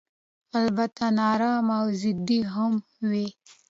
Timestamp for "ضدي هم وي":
2.01-3.27